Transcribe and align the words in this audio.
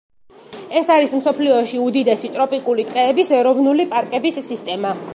ეს 0.79 0.87
არის 0.95 1.13
მსოფლიოში 1.19 1.83
უდიდესი 1.89 2.33
ტროპიკული 2.39 2.89
ტყეების, 2.91 3.33
ეროვნული 3.43 3.91
პარკების 3.93 4.45
სისტემა. 4.51 5.01